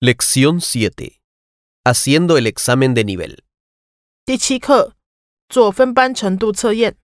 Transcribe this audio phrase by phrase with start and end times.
[0.00, 1.20] Lección 7.
[1.84, 3.44] Haciendo el examen de nivel.
[4.24, 4.94] 第七课，
[5.48, 6.96] 做分班程度测验。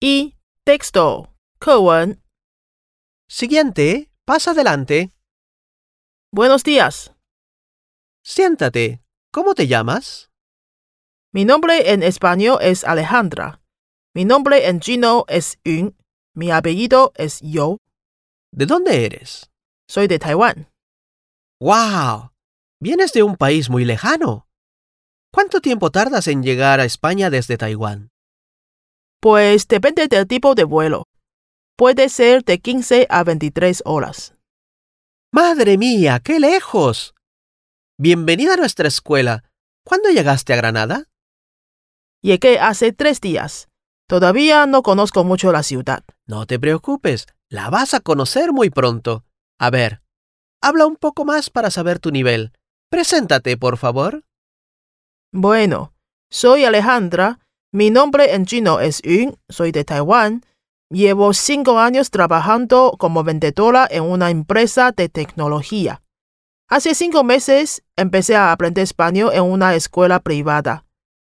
[0.00, 0.34] 一
[0.64, 1.28] texto
[1.58, 2.20] 课文
[3.28, 5.12] Siguiente, pasa adelante.
[6.30, 7.12] Buenos días.
[8.22, 9.00] Siéntate.
[9.32, 10.30] ¿Cómo te llamas?
[11.32, 13.60] Mi nombre en español es Alejandra.
[14.14, 15.96] Mi nombre en chino es Yun.
[16.39, 17.79] Mi apellido es Yo.
[18.53, 19.51] ¿De dónde eres?
[19.89, 20.71] Soy de Taiwán.
[21.59, 22.31] ¡Wow!
[22.79, 24.47] Vienes de un país muy lejano.
[25.33, 28.07] ¿Cuánto tiempo tardas en llegar a España desde Taiwán?
[29.19, 31.03] Pues depende del tipo de vuelo.
[31.75, 34.33] Puede ser de 15 a 23 horas.
[35.33, 37.15] ¡Madre mía, qué lejos!
[37.97, 39.43] Bienvenida a nuestra escuela.
[39.83, 41.03] ¿Cuándo llegaste a Granada?
[42.21, 43.67] Llegué hace tres días.
[44.09, 46.03] Todavía no conozco mucho la ciudad.
[46.25, 49.23] No te preocupes, la vas a conocer muy pronto.
[49.59, 50.01] A ver,
[50.63, 52.51] habla un poco más para saber tu nivel.
[52.89, 54.23] Preséntate, por favor.
[55.31, 55.93] Bueno,
[56.31, 57.37] soy Alejandra.
[57.71, 59.37] Mi nombre en chino es Yun.
[59.47, 60.43] Soy de Taiwán.
[60.89, 66.01] Llevo cinco años trabajando como vendedora en una empresa de tecnología.
[66.67, 70.83] Hace cinco meses empecé a aprender español en una escuela privada.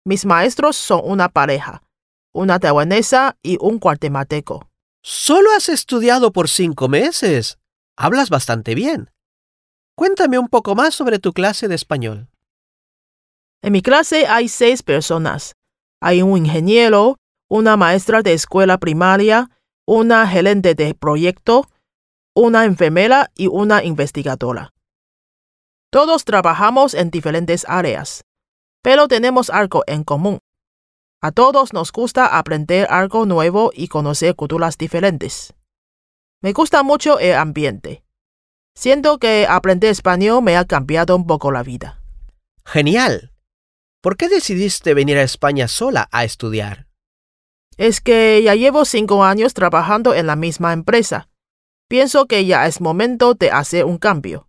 [0.06, 1.82] Mis maestros son una pareja,
[2.32, 4.68] una taiwanesa y un guatemalteco.
[5.02, 7.58] Solo has estudiado por cinco meses.
[7.96, 9.10] Hablas bastante bien.
[9.96, 12.28] Cuéntame un poco más sobre tu clase de español.
[13.62, 15.54] En mi clase hay seis personas.
[16.00, 19.50] Hay un ingeniero, una maestra de escuela primaria,
[19.86, 21.68] una gerente de proyecto,
[22.34, 24.72] una enfermera y una investigadora.
[25.90, 28.24] Todos trabajamos en diferentes áreas,
[28.82, 30.38] pero tenemos algo en común.
[31.22, 35.52] A todos nos gusta aprender algo nuevo y conocer culturas diferentes.
[36.40, 38.02] Me gusta mucho el ambiente.
[38.74, 42.00] Siento que aprender español me ha cambiado un poco la vida.
[42.64, 43.34] Genial.
[44.00, 46.86] ¿Por qué decidiste venir a España sola a estudiar?
[47.76, 51.28] Es que ya llevo cinco años trabajando en la misma empresa.
[51.86, 54.48] Pienso que ya es momento de hacer un cambio.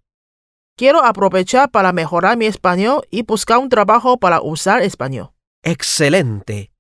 [0.78, 5.32] Quiero aprovechar para mejorar mi español y buscar un trabajo para usar español.
[5.64, 6.74] Excelente.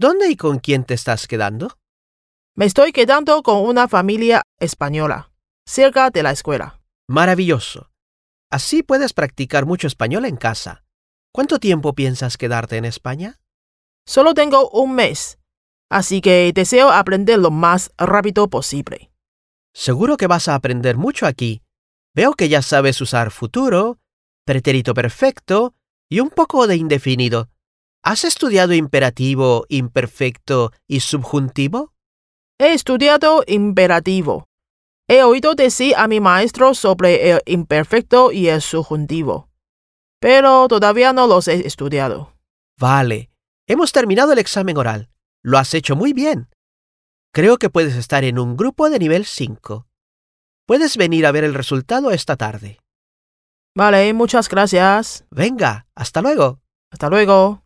[0.00, 1.78] ¿Dónde y con quién te estás quedando?
[2.54, 5.30] Me estoy quedando con una familia española,
[5.66, 6.80] cerca de la escuela.
[7.08, 7.90] Maravilloso.
[8.50, 10.84] Así puedes practicar mucho español en casa.
[11.30, 13.38] ¿Cuánto tiempo piensas quedarte en España?
[14.06, 15.38] Solo tengo un mes,
[15.90, 19.10] así que deseo aprender lo más rápido posible.
[19.74, 21.60] Seguro que vas a aprender mucho aquí.
[22.14, 23.98] Veo que ya sabes usar futuro,
[24.46, 25.74] pretérito perfecto
[26.08, 27.50] y un poco de indefinido.
[28.06, 31.92] ¿Has estudiado imperativo, imperfecto y subjuntivo?
[32.56, 34.46] He estudiado imperativo.
[35.08, 39.48] He oído decir a mi maestro sobre el imperfecto y el subjuntivo,
[40.20, 42.32] pero todavía no los he estudiado.
[42.78, 43.28] Vale.
[43.66, 45.10] Hemos terminado el examen oral.
[45.42, 46.48] Lo has hecho muy bien.
[47.34, 49.84] Creo que puedes estar en un grupo de nivel 5.
[50.64, 52.78] Puedes venir a ver el resultado esta tarde.
[53.74, 55.24] Vale, muchas gracias.
[55.32, 56.60] Venga, hasta luego.
[56.92, 57.65] Hasta luego.